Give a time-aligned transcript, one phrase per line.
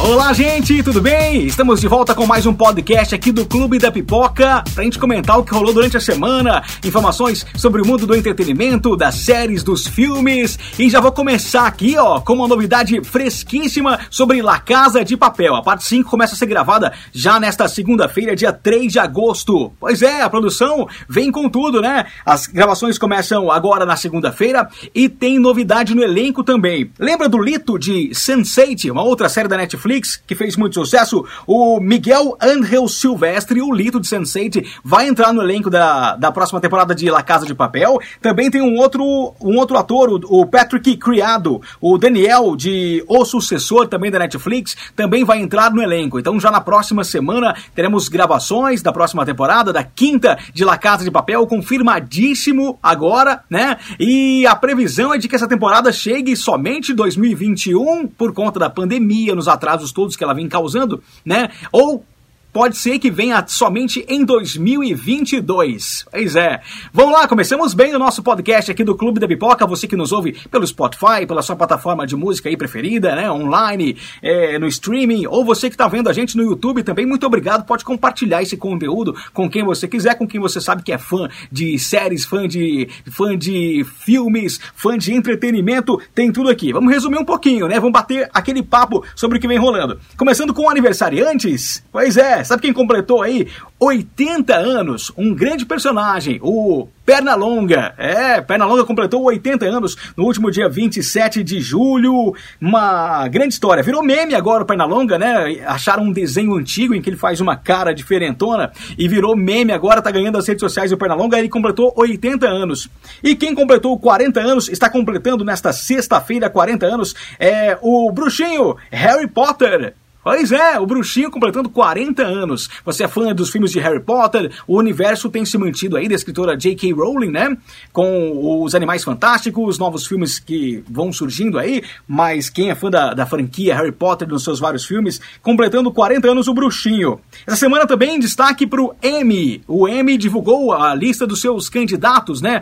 [0.00, 1.44] Olá, gente, tudo bem?
[1.44, 5.36] Estamos de volta com mais um podcast aqui do Clube da Pipoca pra gente comentar
[5.36, 9.88] o que rolou durante a semana, informações sobre o mundo do entretenimento, das séries, dos
[9.88, 10.56] filmes.
[10.78, 15.56] E já vou começar aqui, ó, com uma novidade fresquíssima sobre La Casa de Papel.
[15.56, 19.72] A parte 5 começa a ser gravada já nesta segunda-feira, dia 3 de agosto.
[19.80, 22.06] Pois é, a produção vem com tudo, né?
[22.24, 26.88] As gravações começam agora na segunda-feira e tem novidade no elenco também.
[27.00, 29.87] Lembra do Lito de Sense8, uma outra série da Netflix?
[29.88, 35.32] Netflix, que fez muito sucesso, o Miguel Angel Silvestre, o Lito de Sense8, vai entrar
[35.32, 37.98] no elenco da, da próxima temporada de La Casa de Papel.
[38.20, 39.02] Também tem um outro,
[39.40, 44.76] um outro ator, o, o Patrick Criado, o Daniel de O Sucessor, também da Netflix,
[44.94, 46.18] também vai entrar no elenco.
[46.18, 51.04] Então já na próxima semana teremos gravações da próxima temporada, da quinta de La Casa
[51.04, 53.78] de Papel, confirmadíssimo agora, né?
[53.98, 58.68] E a previsão é de que essa temporada chegue somente em 2021 por conta da
[58.68, 61.50] pandemia, nos atrasos atrasos todos que ela vem causando, né?
[61.72, 62.04] Ou
[62.52, 66.06] pode ser que venha somente em 2022.
[66.10, 66.60] Pois é.
[66.92, 69.66] Vamos lá, começamos bem o nosso podcast aqui do Clube da Pipoca.
[69.66, 73.30] Você que nos ouve pelo Spotify, pela sua plataforma de música aí preferida, né?
[73.30, 77.26] Online, é, no streaming, ou você que está vendo a gente no YouTube também, muito
[77.26, 77.64] obrigado.
[77.64, 81.28] Pode compartilhar esse conteúdo com quem você quiser, com quem você sabe que é fã
[81.50, 86.00] de séries, fã de, fã de filmes, fã de entretenimento.
[86.14, 86.72] Tem tudo aqui.
[86.72, 87.76] Vamos resumir um pouquinho, né?
[87.76, 89.98] Vamos bater aquele papo sobre o que vem rolando.
[90.16, 91.84] Começando com aniversariantes.
[91.92, 93.48] Pois é, sabe quem completou aí
[93.80, 95.12] 80 anos?
[95.16, 97.94] Um grande personagem, o Pernalonga.
[97.96, 102.34] É, Pernalonga completou 80 anos no último dia 27 de julho.
[102.60, 103.82] Uma grande história.
[103.82, 105.64] Virou meme agora o Pernalonga, né?
[105.66, 110.02] Acharam um desenho antigo em que ele faz uma cara diferentona e virou meme agora,
[110.02, 111.38] tá ganhando as redes sociais do Pernalonga.
[111.38, 112.90] Ele completou 80 anos.
[113.22, 119.26] E quem completou 40 anos, está completando nesta sexta-feira 40 anos, é o bruxinho Harry
[119.26, 119.94] Potter.
[120.30, 122.68] Pois é, o bruxinho completando 40 anos.
[122.84, 124.52] Você é fã dos filmes de Harry Potter?
[124.66, 126.92] O universo tem se mantido aí da escritora J.K.
[126.92, 127.56] Rowling, né?
[127.94, 131.82] Com os Animais Fantásticos, novos filmes que vão surgindo aí.
[132.06, 136.30] Mas quem é fã da, da franquia Harry Potter nos seus vários filmes, completando 40
[136.30, 137.18] anos o bruxinho.
[137.46, 139.62] Essa semana também destaque para o Emmy.
[139.66, 142.60] O Emmy divulgou a lista dos seus candidatos, né?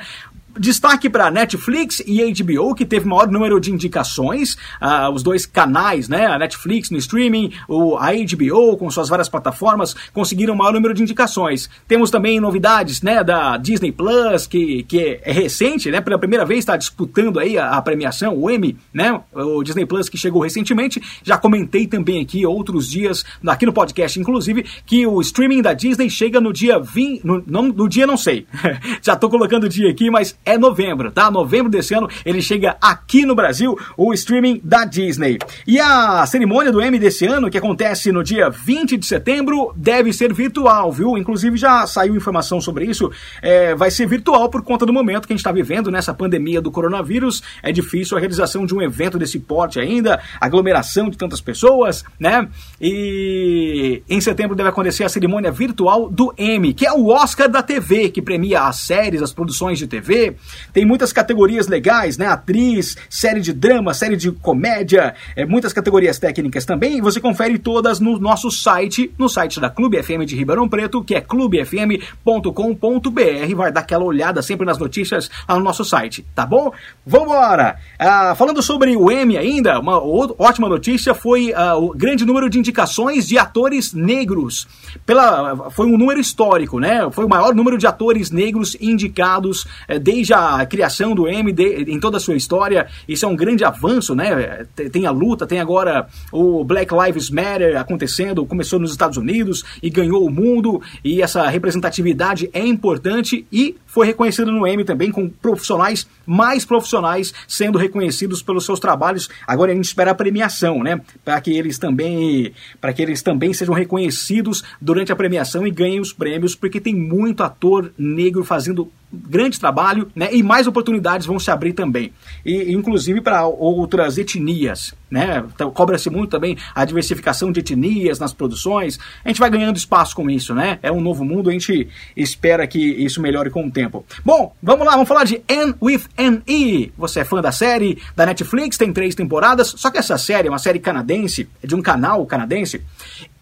[0.59, 6.09] Destaque para Netflix e HBO, que teve maior número de indicações, uh, os dois canais,
[6.09, 6.27] né?
[6.27, 11.03] A Netflix no streaming, o, a HBO com suas várias plataformas, conseguiram maior número de
[11.03, 11.69] indicações.
[11.87, 13.23] Temos também novidades, né?
[13.23, 16.01] Da Disney Plus, que, que é recente, né?
[16.01, 19.21] Pela primeira vez está disputando aí a, a, premiação, o Emmy, né?
[19.33, 21.03] O Disney Plus que chegou recentemente.
[21.23, 26.09] Já comentei também aqui outros dias, aqui no podcast, inclusive, que o streaming da Disney
[26.09, 27.25] chega no dia 20.
[27.25, 28.47] No, no, no dia não sei.
[29.03, 31.31] Já estou colocando o dia aqui, mas é novembro, tá?
[31.31, 35.39] Novembro desse ano ele chega aqui no Brasil, o streaming da Disney.
[35.67, 40.13] E a cerimônia do Emmy desse ano, que acontece no dia 20 de setembro, deve
[40.13, 41.19] ser virtual, viu?
[41.19, 43.11] Inclusive já saiu informação sobre isso.
[43.43, 46.61] É, vai ser virtual por conta do momento que a gente está vivendo nessa pandemia
[46.61, 47.43] do coronavírus.
[47.63, 52.49] É difícil a realização de um evento desse porte ainda, aglomeração de tantas pessoas, né?
[52.81, 57.63] E em setembro deve acontecer a cerimônia virtual do Emmy, que é o Oscar da
[57.63, 60.36] TV, que premia as séries, as produções de TV,
[60.73, 62.27] tem muitas categorias legais, né?
[62.27, 67.01] Atriz, série de drama, série de comédia, é, muitas categorias técnicas também.
[67.01, 71.15] Você confere todas no nosso site, no site da Clube FM de Ribeirão Preto, que
[71.15, 73.55] é clubefm.com.br.
[73.55, 76.73] Vai dar aquela olhada sempre nas notícias lá no nosso site, tá bom?
[77.07, 77.77] Vambora!
[77.99, 82.59] Ah, falando sobre o M ainda, uma ótima notícia foi ah, o grande número de
[82.59, 84.67] indicações de atores negros.
[85.05, 87.09] Pela, foi um número histórico, né?
[87.11, 91.55] Foi o maior número de atores negros indicados eh, desde a criação do M
[91.87, 92.87] em toda a sua história.
[93.09, 94.67] Isso é um grande avanço, né?
[94.91, 99.91] Tem a luta, tem agora o Black Lives Matter acontecendo, começou nos Estados Unidos e
[99.91, 105.29] ganhou o mundo, e essa representatividade é importante e foi reconhecido no M também com
[105.29, 109.29] profissionais mais profissionais sendo reconhecidos pelos seus trabalhos.
[109.47, 111.01] Agora a gente espera a premiação, né?
[111.25, 116.01] Para que eles também, para que eles também sejam reconhecidos durante a premiação e ganhem
[116.01, 120.29] os prêmios, porque tem muito ator negro fazendo grande trabalho, né?
[120.33, 122.13] E mais oportunidades vão se abrir também.
[122.45, 125.45] E inclusive para outras etnias, né?
[125.55, 128.99] Então, cobra-se muito também a diversificação de etnias nas produções.
[129.25, 130.79] A gente vai ganhando espaço com isso, né?
[130.83, 134.05] É um novo mundo, a gente espera que isso melhore com o tempo.
[134.25, 136.93] Bom, vamos lá, vamos falar de Anne with an E.
[136.99, 140.51] Você é fã da série da Netflix, tem três temporadas, só que essa série é
[140.51, 142.83] uma série canadense, é de um canal canadense.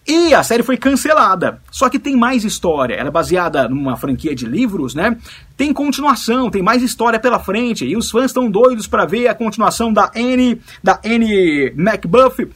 [0.07, 1.61] E a série foi cancelada.
[1.71, 2.95] Só que tem mais história.
[2.95, 5.17] Ela é baseada numa franquia de livros, né?
[5.57, 7.87] Tem continuação, tem mais história pela frente.
[7.87, 12.47] E os fãs estão doidos para ver a continuação da Annie, da Annie McBuff.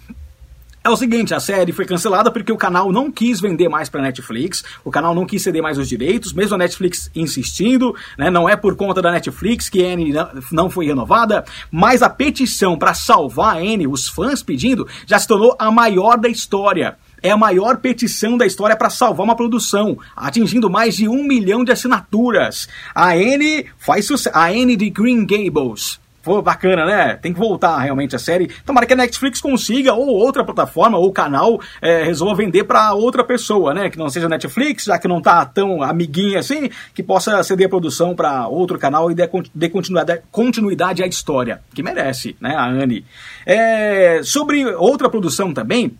[0.85, 4.01] É o seguinte, a série foi cancelada porque o canal não quis vender mais para
[4.01, 8.49] Netflix, o canal não quis ceder mais os direitos, mesmo a Netflix insistindo, né, não
[8.49, 10.15] é por conta da Netflix que a Anne
[10.51, 15.27] não foi renovada, mas a petição para salvar a Anne, os fãs pedindo, já se
[15.27, 19.99] tornou a maior da história é a maior petição da história para salvar uma produção,
[20.17, 22.69] atingindo mais de um milhão de assinaturas.
[22.95, 24.37] A N faz sucesso.
[24.37, 26.01] A N de Green Gables.
[26.29, 27.15] Pô, bacana, né?
[27.17, 28.51] Tem que voltar realmente a série.
[28.67, 33.25] Tomara que a Netflix consiga, ou outra plataforma, ou canal, é, resolva vender para outra
[33.25, 33.89] pessoa, né?
[33.89, 37.71] Que não seja Netflix, já que não tá tão amiguinha assim, que possa ceder a
[37.71, 42.55] produção para outro canal e dê, continuidade, continuidade à história, que merece, né?
[42.55, 43.07] A Anne.
[43.47, 45.97] É, sobre outra produção também,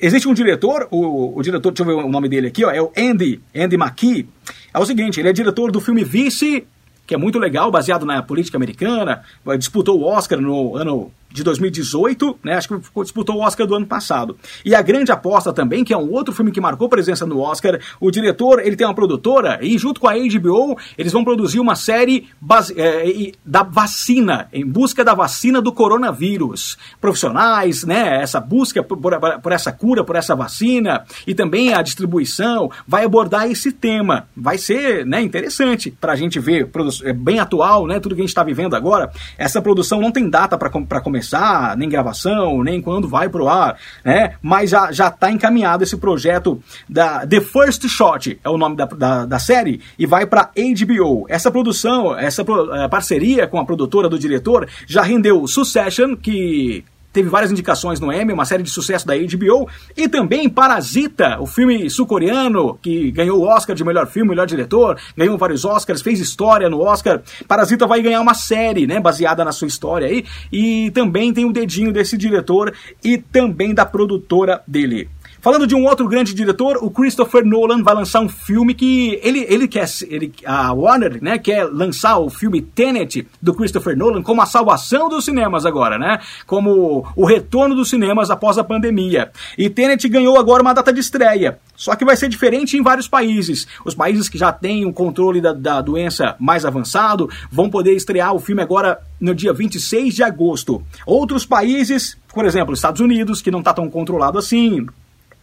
[0.00, 2.80] Existe um diretor, o, o, diretor, deixa eu ver o nome dele aqui, ó, é
[2.80, 4.28] o Andy, Andy McKee.
[4.72, 6.64] É o seguinte, ele é diretor do filme Vice,
[7.04, 9.22] que é muito legal, baseado na política americana,
[9.58, 12.54] disputou o Oscar no ano de 2018, né?
[12.54, 14.36] Acho que disputou o Oscar do ano passado.
[14.64, 17.78] E a grande aposta também, que é um outro filme que marcou presença no Oscar,
[18.00, 21.76] o diretor, ele tem uma produtora e junto com a HBO, eles vão produzir uma
[21.76, 26.78] série base, é, da vacina, em busca da vacina do coronavírus.
[27.00, 28.22] Profissionais, né?
[28.22, 33.04] Essa busca por, por, por essa cura, por essa vacina e também a distribuição vai
[33.04, 34.28] abordar esse tema.
[34.36, 36.70] Vai ser, né, interessante para a gente ver,
[37.04, 38.00] é bem atual, né?
[38.00, 39.10] Tudo que a gente está vivendo agora.
[39.36, 43.76] Essa produção não tem data para começar começar, nem gravação, nem quando vai pro ar,
[44.04, 44.34] né?
[44.40, 48.84] Mas já, já tá encaminhado esse projeto da The First Shot, é o nome da,
[48.86, 51.26] da, da série, e vai para HBO.
[51.28, 57.28] Essa produção, essa uh, parceria com a produtora do diretor já rendeu Succession, que teve
[57.28, 61.88] várias indicações no Emmy, uma série de sucesso da HBO, e também Parasita, o filme
[61.90, 66.68] sul-coreano que ganhou o Oscar de melhor filme, melhor diretor, ganhou vários Oscars, fez história
[66.68, 67.22] no Oscar.
[67.46, 71.52] Parasita vai ganhar uma série, né, baseada na sua história aí, e também tem o
[71.52, 75.08] dedinho desse diretor e também da produtora dele.
[75.48, 79.46] Falando de um outro grande diretor, o Christopher Nolan vai lançar um filme que ele,
[79.48, 84.42] ele quer, ele, a Warner, né, quer lançar o filme Tenet do Christopher Nolan como
[84.42, 86.20] a salvação dos cinemas agora, né?
[86.46, 89.30] Como o retorno dos cinemas após a pandemia.
[89.56, 91.58] E Tenet ganhou agora uma data de estreia.
[91.74, 93.66] Só que vai ser diferente em vários países.
[93.86, 98.34] Os países que já têm o controle da, da doença mais avançado vão poder estrear
[98.34, 100.82] o filme agora no dia 26 de agosto.
[101.06, 104.86] Outros países, por exemplo, Estados Unidos, que não está tão controlado assim,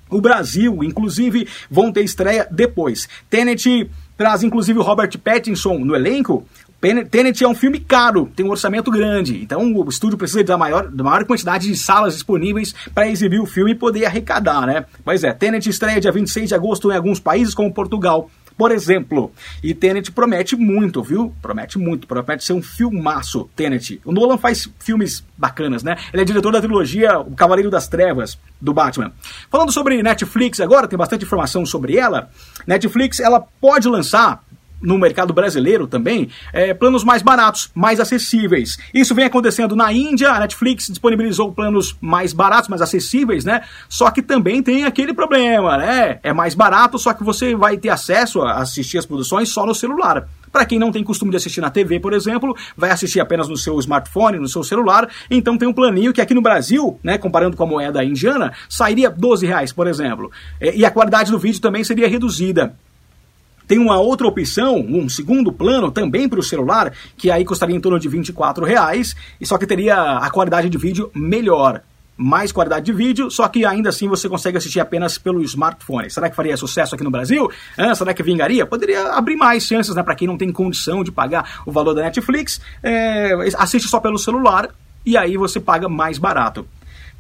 [0.09, 3.07] o Brasil, inclusive, vão ter estreia depois.
[3.29, 6.45] Tenet traz inclusive o Robert Pattinson no elenco.
[7.09, 10.87] Tenet é um filme caro, tem um orçamento grande, então o estúdio precisa da maior,
[10.87, 14.85] da maior quantidade de salas disponíveis para exibir o filme e poder arrecadar, né?
[15.03, 19.31] Pois é, Tenet estreia dia 26 de agosto em alguns países como Portugal, por exemplo.
[19.63, 21.33] E Tenet promete muito, viu?
[21.41, 24.01] Promete muito, promete ser um filmaço, Tenet.
[24.05, 25.97] O Nolan faz filmes bacanas, né?
[26.13, 29.11] Ele é diretor da trilogia O Cavaleiro das Trevas, do Batman.
[29.49, 32.29] Falando sobre Netflix agora, tem bastante informação sobre ela.
[32.65, 34.43] Netflix, ela pode lançar
[34.85, 38.77] no mercado brasileiro também, é, planos mais baratos, mais acessíveis.
[38.93, 43.61] Isso vem acontecendo na Índia, a Netflix disponibilizou planos mais baratos, mais acessíveis, né?
[43.89, 46.19] Só que também tem aquele problema, né?
[46.23, 49.73] É mais barato, só que você vai ter acesso a assistir as produções só no
[49.73, 50.27] celular.
[50.51, 53.57] Para quem não tem costume de assistir na TV, por exemplo, vai assistir apenas no
[53.57, 57.57] seu smartphone, no seu celular, então tem um planinho que aqui no Brasil, né, comparando
[57.57, 60.31] com a moeda indiana, sairia 12 reais, por exemplo.
[60.61, 62.73] É, e a qualidade do vídeo também seria reduzida.
[63.67, 67.79] Tem uma outra opção, um segundo plano também para o celular, que aí custaria em
[67.79, 71.81] torno de 24 reais, e só que teria a qualidade de vídeo melhor.
[72.17, 76.09] Mais qualidade de vídeo, só que ainda assim você consegue assistir apenas pelo smartphone.
[76.09, 77.51] Será que faria sucesso aqui no Brasil?
[77.77, 78.65] Ah, será que vingaria?
[78.65, 80.01] Poderia abrir mais chances, né?
[80.01, 84.17] Para quem não tem condição de pagar o valor da Netflix, é, assiste só pelo
[84.17, 84.69] celular
[85.05, 86.65] e aí você paga mais barato.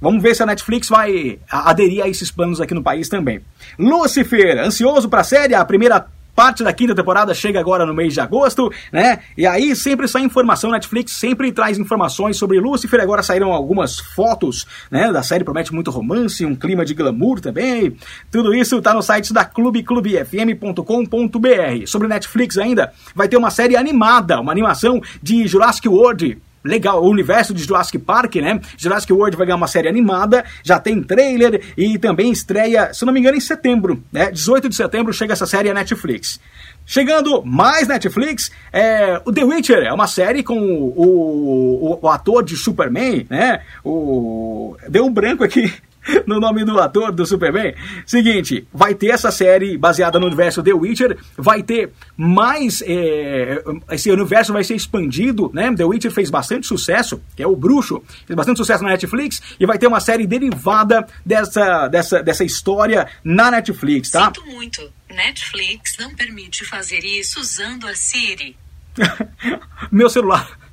[0.01, 3.41] Vamos ver se a Netflix vai aderir a esses planos aqui no país também.
[3.79, 5.55] Lucifer, ansioso para a série?
[5.55, 9.19] A primeira Parte da quinta temporada chega agora no mês de agosto, né?
[9.37, 12.99] E aí sempre sai informação, Netflix sempre traz informações sobre Lucifer.
[12.99, 15.11] Agora saíram algumas fotos, né?
[15.13, 17.95] Da série promete muito romance, um clima de glamour também.
[18.29, 21.87] Tudo isso tá no site da Clube, clubefm.com.br.
[21.87, 27.09] Sobre Netflix ainda, vai ter uma série animada, uma animação de Jurassic World legal, o
[27.09, 28.59] universo de Jurassic Park, né?
[28.77, 33.13] Jurassic World vai ganhar uma série animada, já tem trailer e também estreia, se não
[33.13, 34.31] me engano, em setembro, né?
[34.31, 36.39] 18 de setembro chega essa série à Netflix.
[36.85, 42.43] Chegando mais Netflix, é, o The Witcher é uma série com o, o, o ator
[42.43, 43.61] de Superman, né?
[43.83, 45.73] O, deu um branco aqui.
[46.25, 47.73] no nome do ator do Superman.
[48.05, 52.81] Seguinte, vai ter essa série baseada no universo The Witcher, vai ter mais.
[52.85, 55.73] É, esse universo vai ser expandido, né?
[55.73, 59.65] The Witcher fez bastante sucesso, que é o Bruxo, fez bastante sucesso na Netflix, e
[59.65, 64.25] vai ter uma série derivada dessa, dessa, dessa história na Netflix, tá?
[64.25, 64.93] Sinto muito.
[65.09, 68.57] Netflix não permite fazer isso usando a Siri.
[69.91, 70.64] Meu celular.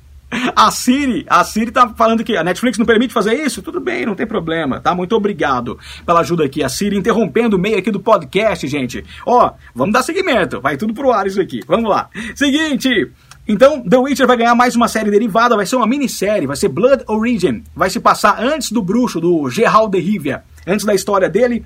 [0.55, 3.61] A Siri, a Siri tá falando que a Netflix não permite fazer isso?
[3.61, 4.93] Tudo bem, não tem problema, tá?
[4.95, 6.63] Muito obrigado pela ajuda aqui.
[6.63, 9.03] A Siri interrompendo o meio aqui do podcast, gente.
[9.25, 10.61] Ó, vamos dar seguimento.
[10.61, 11.61] Vai tudo pro ar isso aqui.
[11.67, 12.09] Vamos lá.
[12.35, 13.11] Seguinte,
[13.47, 16.69] então, The Witcher vai ganhar mais uma série derivada, vai ser uma minissérie, vai ser
[16.69, 17.63] Blood Origin.
[17.75, 20.43] Vai se passar antes do bruxo, do Geralt de Rivia.
[20.65, 21.65] Antes da história dele,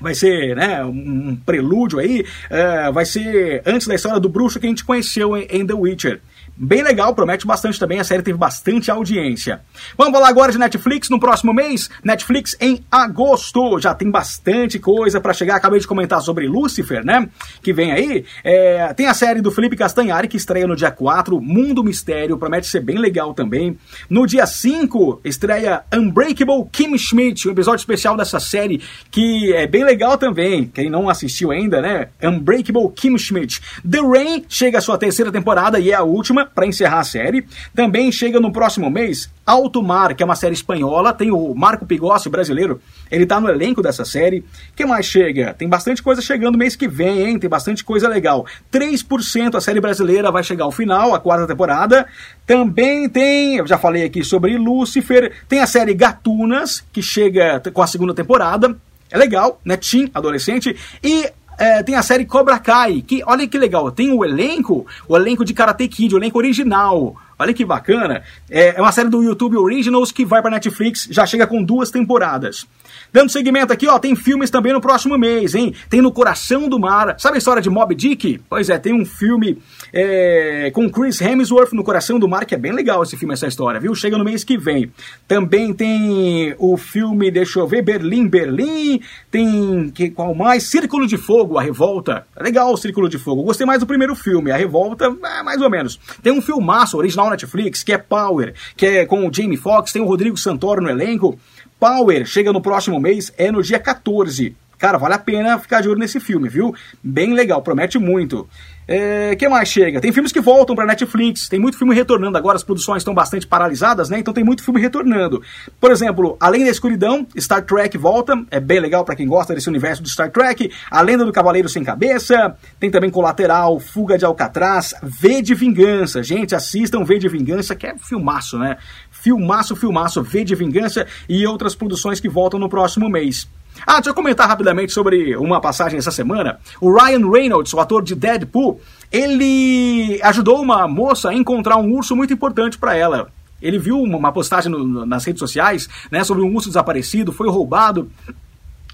[0.00, 4.66] vai ser né, um prelúdio aí, uh, vai ser antes da história do bruxo que
[4.66, 6.20] a gente conheceu em, em The Witcher.
[6.60, 8.00] Bem legal, promete bastante também.
[8.00, 9.60] A série teve bastante audiência.
[9.96, 11.88] Vamos falar agora de Netflix no próximo mês.
[12.02, 13.78] Netflix em agosto.
[13.78, 15.54] Já tem bastante coisa para chegar.
[15.54, 17.28] Acabei de comentar sobre Lucifer, né?
[17.62, 18.24] Que vem aí.
[18.42, 21.40] É, tem a série do Felipe Castanhari que estreia no dia 4.
[21.40, 22.36] Mundo Mistério.
[22.36, 23.78] Promete ser bem legal também.
[24.10, 27.46] No dia 5 estreia Unbreakable Kim Schmidt.
[27.46, 30.66] Um episódio especial dessa série que é bem legal também.
[30.66, 32.08] Quem não assistiu ainda, né?
[32.20, 33.62] Unbreakable Kim Schmidt.
[33.88, 37.46] The Rain chega à sua terceira temporada e é a última para encerrar a série.
[37.74, 41.86] Também chega no próximo mês Alto Mar, que é uma série espanhola, tem o Marco
[41.86, 44.44] Pigossi, brasileiro, ele tá no elenco dessa série.
[44.76, 45.54] que mais chega?
[45.54, 47.38] Tem bastante coisa chegando mês que vem, hein?
[47.38, 48.44] Tem bastante coisa legal.
[48.70, 52.06] 3% a série brasileira vai chegar ao final, a quarta temporada.
[52.46, 57.80] Também tem, eu já falei aqui sobre Lucifer, tem a série Gatunas, que chega com
[57.80, 58.76] a segunda temporada.
[59.10, 59.78] É legal, né?
[59.78, 60.76] Teen, adolescente.
[61.02, 65.16] E é, tem a série Cobra Kai, que olha que legal, tem o elenco, o
[65.16, 67.16] elenco de Karate Kid, o elenco original.
[67.38, 68.22] Olha que bacana.
[68.50, 71.90] É, é uma série do YouTube Originals que vai para Netflix, já chega com duas
[71.90, 72.66] temporadas.
[73.12, 75.74] Dando seguimento aqui, ó, tem filmes também no próximo mês, hein?
[75.88, 77.14] Tem No Coração do Mar.
[77.18, 78.40] Sabe a história de Mob Dick?
[78.50, 79.58] Pois é, tem um filme
[79.92, 83.46] é, com Chris Hemsworth no Coração do Mar, que é bem legal esse filme, essa
[83.46, 83.94] história, viu?
[83.94, 84.92] Chega no mês que vem.
[85.26, 89.00] Também tem o filme, deixa eu ver, Berlim, Berlim.
[89.30, 90.64] Tem, que, qual mais?
[90.64, 92.26] Círculo de Fogo, A Revolta.
[92.38, 93.42] Legal o Círculo de Fogo.
[93.42, 95.98] Gostei mais do primeiro filme, A Revolta, é, mais ou menos.
[96.22, 100.02] Tem um filmaço original Netflix, que é Power, que é com o Jamie Foxx, tem
[100.02, 101.38] o Rodrigo Santoro no elenco.
[101.78, 104.56] Power chega no próximo mês, é no dia 14.
[104.78, 106.74] Cara, vale a pena ficar de olho nesse filme, viu?
[107.02, 108.48] Bem legal, promete muito.
[108.88, 110.00] É, que mais chega?
[110.00, 113.46] Tem filmes que voltam para Netflix, tem muito filme retornando agora, as produções estão bastante
[113.46, 114.18] paralisadas, né?
[114.18, 115.42] Então tem muito filme retornando.
[115.78, 119.68] Por exemplo, Além da Escuridão, Star Trek volta, é bem legal para quem gosta desse
[119.68, 120.70] universo do Star Trek.
[120.90, 126.22] A Lenda do Cavaleiro Sem Cabeça, tem também Colateral, Fuga de Alcatraz, V de Vingança.
[126.22, 128.78] Gente, assistam V de Vingança, que é filmaço, né?
[129.10, 133.46] Filmaço, filmaço, V de Vingança e outras produções que voltam no próximo mês.
[133.86, 136.58] Ah, deixa eu comentar rapidamente sobre uma passagem essa semana.
[136.80, 138.80] O Ryan Reynolds, o ator de Deadpool,
[139.10, 143.28] ele ajudou uma moça a encontrar um urso muito importante para ela.
[143.60, 148.10] Ele viu uma postagem no, nas redes sociais né, sobre um urso desaparecido, foi roubado.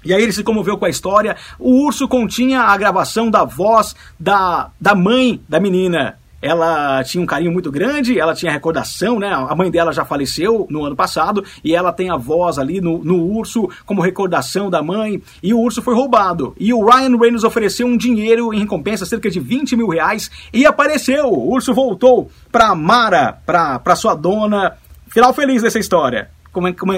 [0.03, 1.35] E aí ele se comoveu com a história.
[1.59, 7.25] O urso continha a gravação da voz da, da mãe da menina ela tinha um
[7.25, 9.33] carinho muito grande, ela tinha recordação, né?
[9.33, 13.03] A mãe dela já faleceu no ano passado e ela tem a voz ali no,
[13.03, 15.21] no urso como recordação da mãe.
[15.41, 16.55] E o urso foi roubado.
[16.59, 20.65] E o Ryan Reynolds ofereceu um dinheiro em recompensa, cerca de 20 mil reais, e
[20.65, 21.27] apareceu.
[21.27, 24.73] O urso voltou pra Mara, pra, pra sua dona.
[25.07, 26.29] Final feliz dessa história.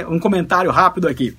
[0.09, 1.35] Um comentário rápido aqui.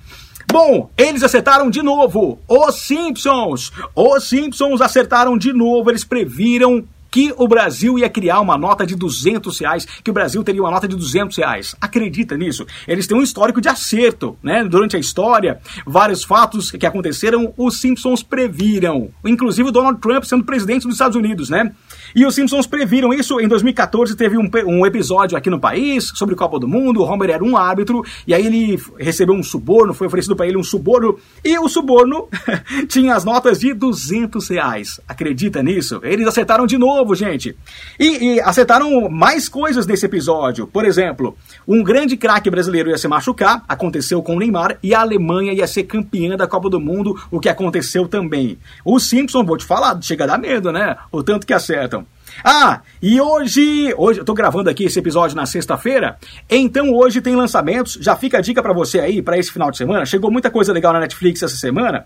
[0.51, 2.39] Bom, eles acertaram de novo.
[2.47, 3.71] Os Simpsons.
[3.95, 5.91] Os Simpsons acertaram de novo.
[5.91, 10.43] Eles previram que o Brasil ia criar uma nota de 200 reais, que o Brasil
[10.43, 11.75] teria uma nota de 200 reais.
[11.79, 12.65] Acredita nisso?
[12.87, 14.63] Eles têm um histórico de acerto, né?
[14.63, 19.09] Durante a história, vários fatos que aconteceram, os Simpsons previram.
[19.25, 21.71] Inclusive o Donald Trump sendo presidente dos Estados Unidos, né?
[22.15, 23.39] E os Simpsons previram isso.
[23.39, 27.01] Em 2014 teve um, um episódio aqui no país sobre Copa do Mundo.
[27.01, 30.57] O Homer era um árbitro e aí ele recebeu um suborno, foi oferecido para ele
[30.57, 32.27] um suborno e o suborno
[32.87, 34.99] tinha as notas de 200 reais.
[35.07, 35.99] Acredita nisso?
[36.03, 37.55] Eles acertaram de novo, gente.
[37.99, 40.67] E, e acertaram mais coisas nesse episódio.
[40.67, 41.37] Por exemplo,
[41.67, 45.67] um grande craque brasileiro ia se machucar, aconteceu com o Neymar, e a Alemanha ia
[45.67, 48.57] ser campeã da Copa do Mundo, o que aconteceu também.
[48.85, 50.95] Os Simpsons, vou te falar, chega a dar medo, né?
[51.11, 52.05] O tanto que acertam.
[52.43, 56.17] Ah, e hoje, hoje eu tô gravando aqui esse episódio na sexta-feira,
[56.49, 59.77] então hoje tem lançamentos, já fica a dica para você aí para esse final de
[59.77, 60.05] semana.
[60.05, 62.05] Chegou muita coisa legal na Netflix essa semana.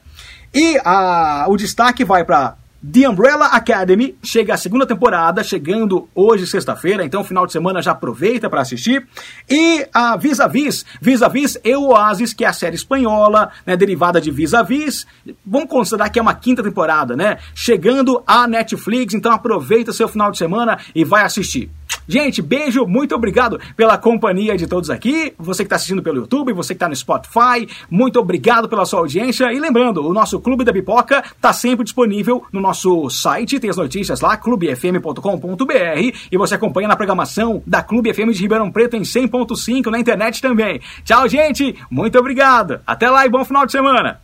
[0.54, 6.46] E a, o destaque vai para The Umbrella Academy chega a segunda temporada, chegando hoje,
[6.46, 9.08] sexta-feira, então final de semana já aproveita para assistir.
[9.50, 13.52] E a Vis a Vis, Vis a Vis e Oasis, que é a série espanhola,
[13.66, 15.08] né, derivada de Vis a Vis.
[15.46, 17.38] Vamos considerar que é uma quinta temporada, né?
[17.56, 21.72] Chegando à Netflix, então aproveita seu final de semana e vai assistir.
[22.08, 25.34] Gente, beijo, muito obrigado pela companhia de todos aqui.
[25.38, 29.00] Você que está assistindo pelo YouTube, você que está no Spotify, muito obrigado pela sua
[29.00, 29.52] audiência.
[29.54, 33.78] E lembrando, o nosso Clube da Pipoca está sempre disponível no nosso site, tem as
[33.78, 39.02] notícias lá, clubefm.com.br, e você acompanha na programação da Clube FM de Ribeirão Preto em
[39.02, 40.82] 100.5 na internet também.
[41.04, 42.82] Tchau, gente, muito obrigado.
[42.86, 44.20] Até lá e bom final de semana.